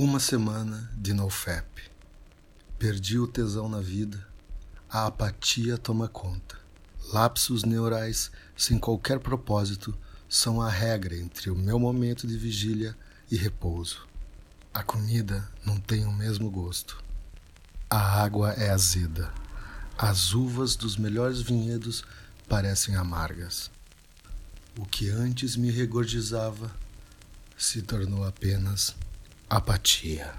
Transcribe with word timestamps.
Uma 0.00 0.20
semana 0.20 0.88
de 0.96 1.12
NoFap. 1.12 1.66
Perdi 2.78 3.18
o 3.18 3.26
tesão 3.26 3.68
na 3.68 3.80
vida, 3.80 4.24
a 4.88 5.06
apatia 5.06 5.76
toma 5.76 6.06
conta. 6.06 6.56
Lapsos 7.12 7.64
neurais 7.64 8.30
sem 8.56 8.78
qualquer 8.78 9.18
propósito 9.18 9.92
são 10.28 10.62
a 10.62 10.70
regra 10.70 11.16
entre 11.16 11.50
o 11.50 11.56
meu 11.56 11.80
momento 11.80 12.28
de 12.28 12.38
vigília 12.38 12.96
e 13.28 13.36
repouso. 13.36 14.06
A 14.72 14.84
comida 14.84 15.50
não 15.66 15.80
tem 15.80 16.04
o 16.04 16.12
mesmo 16.12 16.48
gosto. 16.48 17.02
A 17.90 18.22
água 18.22 18.52
é 18.52 18.70
azeda. 18.70 19.34
As 19.98 20.32
uvas 20.32 20.76
dos 20.76 20.96
melhores 20.96 21.40
vinhedos 21.40 22.04
parecem 22.48 22.94
amargas. 22.94 23.68
O 24.78 24.86
que 24.86 25.10
antes 25.10 25.56
me 25.56 25.72
regordizava 25.72 26.70
se 27.56 27.82
tornou 27.82 28.24
apenas 28.24 28.94
apatia. 29.50 30.32